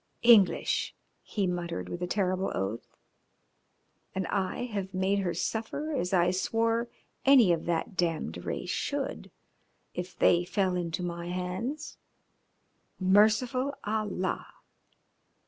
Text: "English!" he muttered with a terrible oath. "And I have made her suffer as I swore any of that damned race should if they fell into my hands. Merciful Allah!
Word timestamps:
"English!" 0.23 0.95
he 1.21 1.45
muttered 1.45 1.87
with 1.87 2.01
a 2.01 2.07
terrible 2.07 2.51
oath. 2.55 2.87
"And 4.15 4.25
I 4.29 4.63
have 4.65 4.95
made 4.95 5.19
her 5.19 5.35
suffer 5.35 5.91
as 5.91 6.11
I 6.11 6.31
swore 6.31 6.87
any 7.23 7.53
of 7.53 7.65
that 7.65 7.95
damned 7.95 8.43
race 8.43 8.71
should 8.71 9.29
if 9.93 10.17
they 10.17 10.43
fell 10.43 10.75
into 10.75 11.03
my 11.03 11.27
hands. 11.27 11.99
Merciful 12.99 13.75
Allah! 13.83 14.47